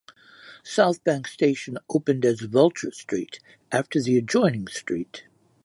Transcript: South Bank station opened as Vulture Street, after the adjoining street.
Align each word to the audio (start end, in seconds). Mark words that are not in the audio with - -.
South 0.63 1.03
Bank 1.03 1.27
station 1.27 1.77
opened 1.87 2.25
as 2.25 2.41
Vulture 2.41 2.91
Street, 2.91 3.39
after 3.71 4.01
the 4.01 4.17
adjoining 4.17 4.65
street. 4.67 5.25